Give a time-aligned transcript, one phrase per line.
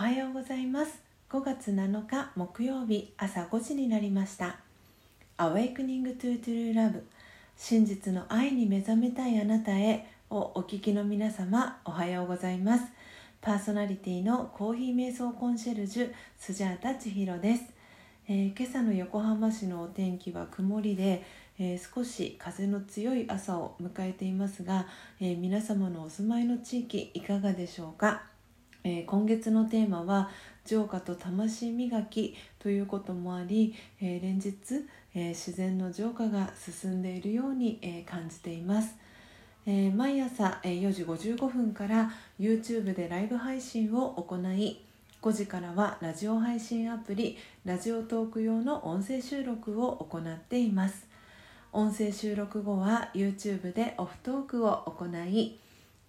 [0.00, 0.98] はようございます。
[1.28, 4.56] 5月7日木曜日朝5時になりました。
[5.36, 7.02] Awakening to True Love
[7.54, 12.84] 真実の愛に目覚めたいあなたへをお聞きの皆様おはようございます。
[13.42, 17.64] パーソナリティのコーヒー瞑想コンシェルジュスジャータ千尋です、
[18.26, 21.22] えー、今朝の横浜市のお天気は曇りで、
[21.58, 24.86] えー、少し風の強い朝を迎えていますが、
[25.20, 28.29] えー、皆様のお住まいの地域いかがでしょうか？
[28.84, 30.30] えー、今月のテーマは
[30.64, 34.54] 「浄化と魂磨き」ということもあり、えー、連日、
[35.14, 38.96] えー、自然の浄化が進んでいるように、え感じています、
[39.66, 44.80] え毎朝、え4時55分から YouTube でライブ配信を行い
[45.22, 47.36] 5時からはラジオ配信アプリ
[47.66, 51.10] ラジオトーク用の音声収録を行っています。
[51.72, 55.58] 音声収録後は YouTube でオフトークを行い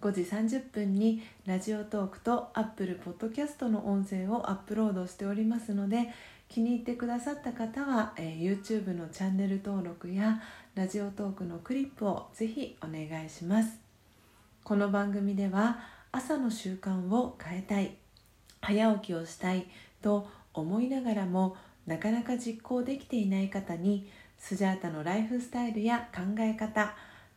[0.02, 6.08] 5時30分にラジオトークと Apple Podcast の音声をアップロードしておりますので
[6.48, 10.42] 気に入ってくださった方は、えー、YouTube のチャンネル登録や
[10.74, 13.78] ラジオトークのクリップをぜひお願いします。
[14.64, 15.78] この番組では
[16.10, 17.96] 朝の習慣を変えたい
[18.60, 19.66] 早起きをしたい
[20.02, 21.56] と思いながらも
[21.86, 26.96] なかなか実行できていない方にスジャータのライフスタイルや考え方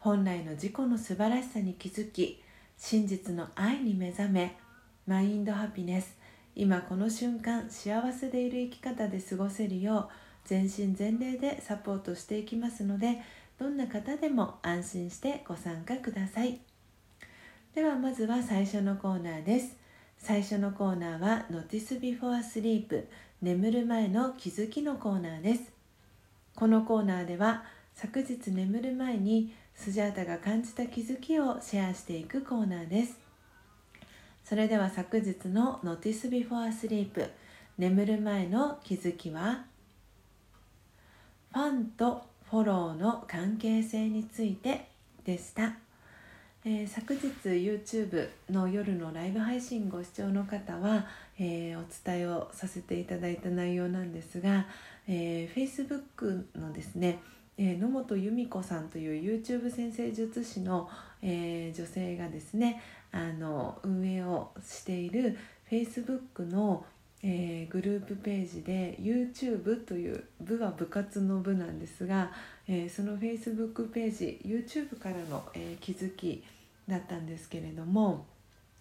[0.00, 2.42] 本来の自己の素晴らしさに気づき
[2.78, 4.56] 真実の愛に目覚め
[5.06, 6.16] マインドハピネス。
[6.56, 10.12] 今この瞬間幸せでいる生き方で過ごせるよう
[10.46, 13.20] 全身全霊でサポートしていきますので
[13.58, 16.60] どんな方でも安心してご参加ください。
[17.74, 19.76] ではまずは最初のコーナーです。
[20.16, 23.04] 最初のコーナーは Notice Before Sleep
[23.42, 25.72] 眠る前の気づきのコーナーです。
[26.56, 27.64] このコーナーでは
[27.94, 33.16] 昨日眠る前にスジャータが感じた気づきをシェアしていくコーナーです。
[34.44, 37.30] それでは昨日の Notice Before Sleep
[37.78, 39.64] 眠る前の気づきは？
[41.54, 44.86] ファンとフォローの関係性について
[45.24, 45.72] でした、
[46.66, 51.06] えー、昨日 YouTube の夜のライブ配信ご視聴の方は、
[51.38, 54.66] えー、お伝えをさせていただいた内容なんですが、
[55.08, 57.18] えー、Facebook のですね
[57.58, 60.88] えー、野本由美子さんという YouTube 先生術師の、
[61.22, 65.38] えー、女性がですねあの運営をしている
[65.70, 66.84] Facebook の、
[67.22, 72.32] えー、グループページで YouTube という部は部活の部なんですが、
[72.66, 76.42] えその Facebook ページ YouTube からの、え気づき
[76.88, 78.26] だったんですけれども、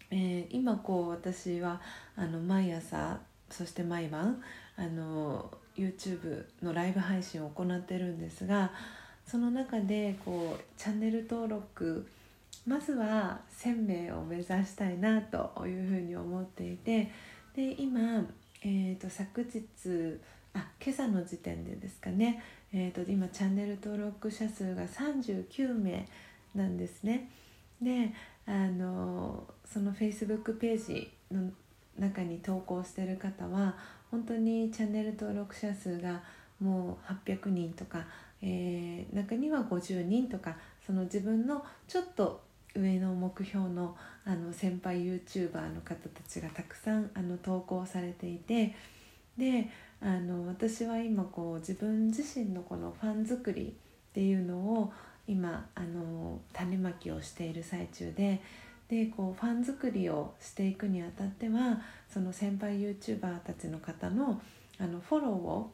[0.10, 1.82] え今こう私は
[2.16, 3.20] あの毎朝
[3.50, 4.42] そして毎晩
[4.78, 8.72] あの YouTube のライブ配信を行ってるんですが
[9.26, 12.08] その中でこうチャンネル登録
[12.68, 17.12] まずは1000名を目指したいなというふうに思っていて
[17.56, 18.26] で今、
[18.64, 19.64] えーと、昨日
[20.54, 26.06] あ今朝の時点でですかね、えーと、今チャンネル登録者数が39名
[26.56, 27.30] なんですね。
[27.82, 28.12] で
[28.46, 31.52] あのその Facebook ページの
[31.98, 33.76] 中に投稿してる方は
[34.12, 36.22] 本当にチャンネル登録者数が
[36.60, 38.06] もう800人とか、
[38.42, 40.56] えー、中には50人とか
[40.86, 42.42] その自分のちょっと
[42.76, 48.76] 上の目標のあの先輩 YouTuber の方たちがたくさんあの投稿されていて
[49.38, 49.70] で
[50.02, 53.74] あの私は今こう自分自身のこのファン作り
[54.10, 54.94] っていうのを
[55.28, 58.42] 今あの種まきをしている最中で
[58.90, 61.80] でこうファン作りをしていくにあたっては
[62.12, 64.42] その先輩 YouTuber たちの方の
[64.80, 65.72] あのフォローを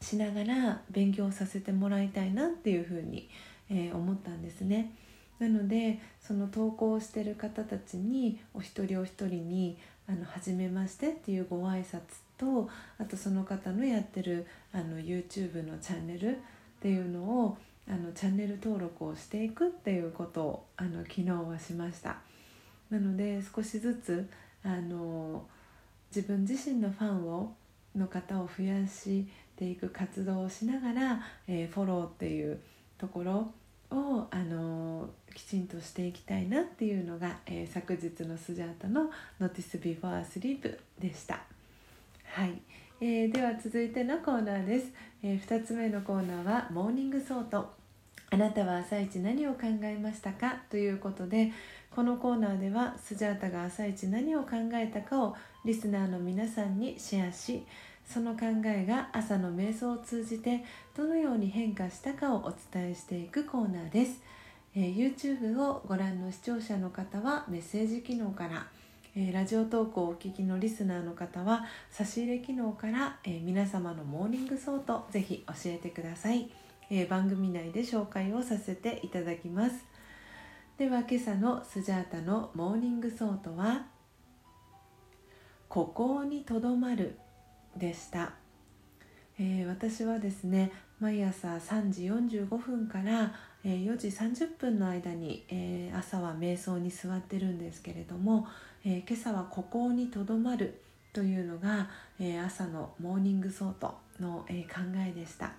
[0.00, 3.28] しながら勉強させてもらいたいなっていうふうに、
[3.70, 4.90] えー、思ったんですね。
[5.38, 9.76] なのでその投稿してる方たちにお一人お一人に
[10.08, 12.00] 「あの初めまして」っていうご挨拶
[12.38, 12.68] と
[12.98, 16.38] あとその方のやってるあの YouTube のチャンネルっ
[16.80, 17.58] ていうのを
[17.92, 22.16] あのチャンネル登録をしていくっていうことをあの昨日はしました。
[22.88, 24.26] なので少しずつ
[24.64, 25.44] あの
[26.14, 27.52] 自分自身のファンを
[27.94, 32.58] の方を増やしていく活動をしながら、えー、フォローっていう
[32.96, 33.52] ところ
[33.90, 41.42] をあのきちんとしていきたいなっていうのが、えー、昨日のスジャータの「Notice Before Sleep」でした。
[42.24, 42.58] はい、
[43.02, 44.92] えー、では続いてのコーナーです、
[45.22, 47.81] えー、2つ目のコーナーは Morning Thought
[48.32, 50.56] あなたは朝一何を考えましたか？
[50.70, 51.52] ということで
[51.94, 55.36] このコーナーではスジャータが朝一何を考えたかを
[55.66, 57.62] リスナーの皆さんにシェアし
[58.06, 60.64] その考えが朝の瞑想を通じて
[60.96, 64.22] どのように変化したかをお伝えしていくコーナーです、
[64.74, 68.66] えー、YouTube をご覧の視聴者の方はメッセージ機能から
[69.14, 76.48] えー、ラジオトークをお聞きのリスナーの方は差し入れ機能から、えー、皆様の Morning Thought ぜひ教えてください、
[76.94, 79.86] えー、番組内で紹介をさせていただきます
[80.76, 83.86] では今朝のスジャータの Morning Thought は
[84.64, 88.34] 「ここにとどまる」でした、
[89.38, 93.34] え私はですね毎朝3時45分から
[93.64, 95.46] 4時30分の間に
[95.96, 98.46] 朝は瞑想に座ってるんですけれども、
[98.84, 100.82] 今朝はここにとどまる
[101.14, 101.88] というのが、
[102.44, 105.52] 朝の Morning Thought の、考えでした。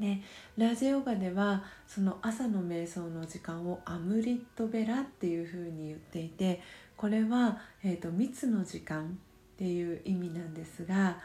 [0.00, 0.22] ね、
[0.56, 6.62] ラージャヨガではその朝の瞑想の時間をअमृत वेलाっていうふうに言っていて
[6.96, 9.08] これは、えーと、蜜の時間っ
[9.58, 11.18] ていう意味なんですが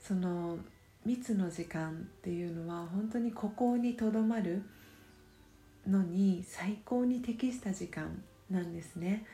[0.00, 0.56] その
[1.04, 4.62] 蜜の時間っていうのは本当にここにとどまる
[5.86, 9.26] のに最高に適した時間なんですね。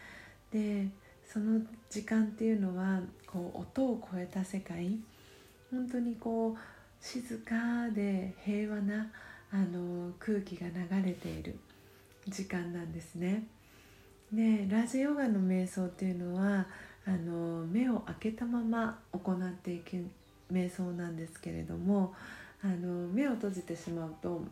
[0.50, 0.88] で
[1.24, 4.98] その時間っていうのはこう音を超えた世界
[5.70, 9.10] 本当にこう静かで平和な
[9.50, 11.58] あの空気が流れている
[12.26, 13.46] 時間なんですね。
[14.32, 16.66] でラジヨガの瞑想っていうのは
[17.06, 20.04] あの目を開けたまま行っていく
[20.52, 22.14] 瞑想なんですけれども
[22.62, 24.42] あの目を閉じてしまうと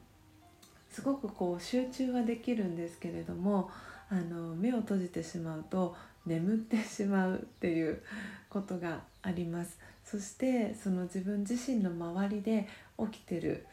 [0.90, 3.70] すごくこう集中はできるんですけれども
[4.08, 5.94] あの目を閉じてしまうと
[6.24, 8.02] 眠ってしまうっていう
[8.48, 12.68] ことがありますそしてその自分自身の周りで
[12.98, 13.66] 起きてる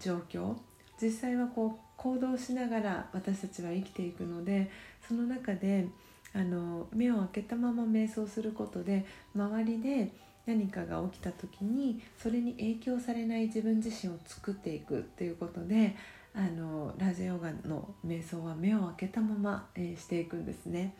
[0.00, 0.56] 状況
[1.00, 4.70] 実際はこう行動しながら私たちは生きていくので
[5.06, 5.86] その中で
[6.34, 10.10] あの目を開けたまま瞑想することで周りで
[10.46, 15.94] 何かが起きた時にそれに影響されない自分自身を作っていくっていうことで
[16.34, 20.94] あのラジオヨガの瞑想は目を開けたまま、えー、していくんですね。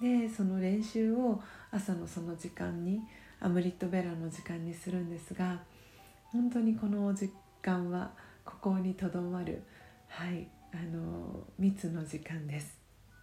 [0.00, 1.40] でその練習を
[1.70, 3.00] 朝のその時間に
[3.40, 5.60] アムリットベラの時間にするんですが
[6.24, 7.30] 本当にこの時
[7.62, 8.10] 間は
[8.44, 9.62] ここにとどまる
[10.08, 12.78] はいあの密の時間です。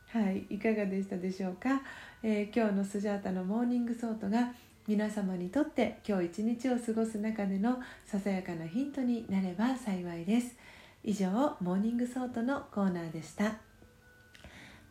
[0.07, 1.81] はい、いかがでしたでしょうか、
[2.21, 4.53] えー、今日のスジャータの Morning Thought が
[4.87, 10.55] 皆様にとって今日一日を過ごす中でのささやかなヒントになれば幸いです。
[11.03, 11.31] 以上
[11.61, 13.55] Morning Thought のコーナーでした。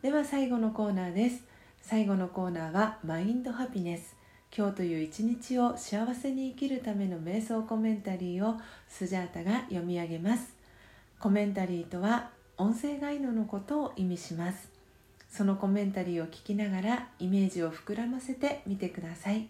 [0.01, 1.52] では最後のコーナーです。
[1.85, 4.15] 最後のコーナーは Mind Happiness。
[4.57, 8.55] 今日という一日を幸せに生きるための瞑想コメンタリーを
[8.87, 10.55] スジャータが読み上げます。
[11.19, 14.69] コメンタリーとは音声ガイドのことを意味します。
[15.29, 19.49] そのコメンタリーを聞きながらイメージを膨らませてみてください。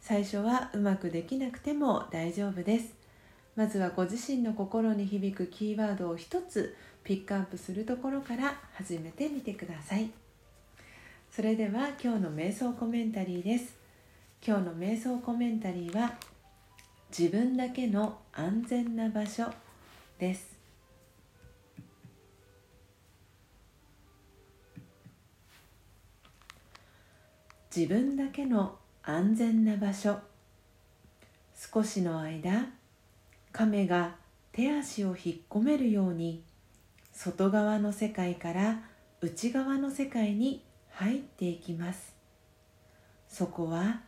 [0.00, 2.94] 最初はうまくできなくても大丈夫です。
[3.56, 10.12] まずはご自身の心に響くキーワードを一つピックアップするところから始めてみてください。
[11.30, 13.76] それでは今日の瞑想コメンタリーです。
[14.44, 16.14] 今日の瞑想コメンタリーは
[17.16, 19.44] 自分だけの安全な場所
[20.18, 20.58] です。
[27.74, 30.18] 自分だけの安全な場所。
[31.54, 32.66] 少しの間
[33.52, 34.16] 亀が
[34.50, 36.42] 手足を引っ込めるように
[37.12, 38.80] 外側の世界から
[39.20, 40.64] 内側の世界に
[41.00, 42.14] 入っていきます。
[43.26, 44.02] そこは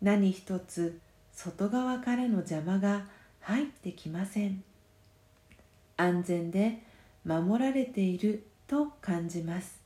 [0.00, 0.98] 何一つ
[1.30, 3.04] 外側からの邪魔が
[3.40, 4.64] 入ってきません。
[5.98, 6.82] 安全で
[7.26, 9.82] 守られていると感じます。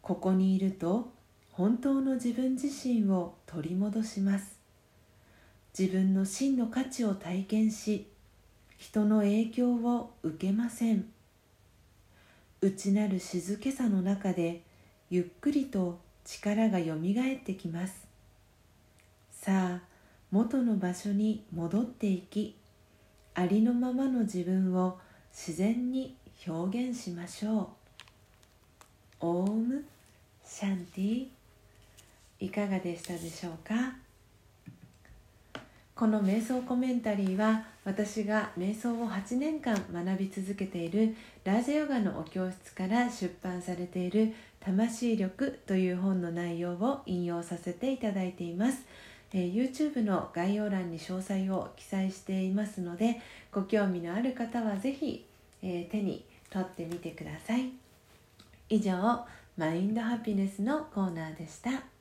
[0.00, 1.12] ここにいると
[1.52, 4.58] 本当の自分自身を取り戻します。
[5.78, 8.06] 自分の真の価値を体験し
[8.78, 11.04] 人の影響を受けません。
[12.62, 14.62] 内なる静けさの中で
[15.14, 18.04] ゆっくりと力がよみがえってきます。
[19.30, 19.80] さあ
[20.32, 22.56] 元の場所に戻っていき
[23.36, 24.98] ありのままの自分を
[25.32, 26.16] 自然に
[26.48, 29.26] 表現しましょう。
[29.26, 29.84] オーム
[30.44, 31.26] シャンティ。
[32.40, 33.94] いかがでしたでしょうか？
[35.94, 41.14] この瞑想コメンタリーは私が瞑想を8年間学び続けている
[41.44, 48.78] ラージャヨガのお教室から出版されている魂力という本の内容を引用させていただいています、
[49.34, 53.20] えー、YouTube の概要欄に詳細を記載していますので
[53.52, 55.26] ご興味のある方は是非、
[55.62, 57.70] えー、手に取ってみてください。
[58.70, 59.26] 以上
[59.56, 61.93] マインドハピネスのコーナーでした。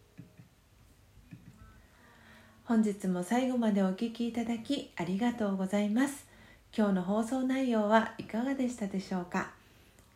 [2.74, 6.25] 本日も最後までお聴きいただきありがとうございます。
[6.75, 9.51] 今日の放送内容はいかがでしたでしょうか？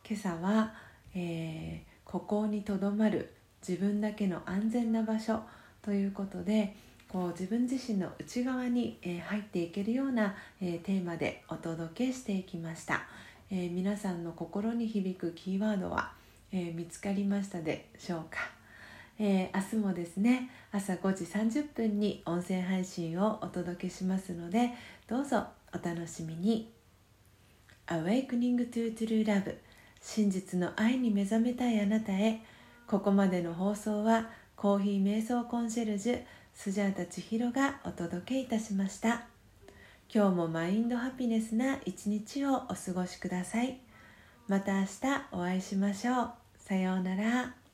[0.04, 0.74] 今朝は、
[1.14, 5.42] えー、孤高にとどまる自分だけの安全な場所
[5.84, 6.76] ということで
[7.08, 13.04] こう自分自身の内側に、えー、入っていけるような、えー、テーマでお届けしていきました、
[13.52, 16.12] え皆さんの心に響くキーワードは、
[16.52, 18.57] え見つかりましたでしょうか、
[19.20, 24.72] え明日もですね朝5時30分に音声配信をお届けしますので
[25.08, 26.72] どうぞお楽しみに。
[27.88, 29.56] Awakening to True Love
[30.02, 32.42] 真実の愛に目覚めたいあなたへ。
[32.86, 36.22] ここまでの放送はコーヒー瞑想コンシェルジュ
[36.54, 39.26] スジャータ千尋がお届けいたしました。
[40.14, 43.80] 今日もマインドハピネスな一日をお過ごしください。
[44.48, 44.88] また明日
[45.32, 46.32] お会いしましょう。
[46.58, 47.67] さようなら。